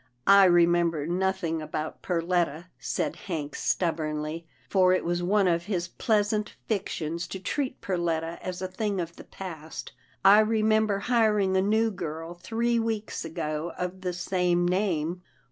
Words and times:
"I 0.25 0.45
remember 0.45 1.05
nothing 1.05 1.61
about 1.61 2.01
Perletta," 2.01 2.69
said 2.79 3.15
Hank 3.27 3.53
stubbornly, 3.53 4.47
for 4.67 4.93
it 4.93 5.05
was 5.05 5.21
one 5.21 5.47
of 5.47 5.65
his 5.65 5.89
pleasant 5.89 6.55
fictions 6.65 7.27
to 7.27 7.39
treat 7.39 7.81
Perletta 7.81 8.39
as 8.41 8.63
a 8.63 8.67
thing 8.67 8.99
of 8.99 9.15
the 9.15 9.23
past." 9.25 9.93
I 10.25 10.39
re 10.39 10.63
member 10.63 10.97
hiring 11.01 11.55
a 11.55 11.61
new 11.61 11.91
girl 11.91 12.33
three 12.33 12.79
weeks 12.79 13.23
ago 13.23 13.73
of 13.77 14.01
the 14.01 14.13
same 14.13 14.67
name." 14.67 15.21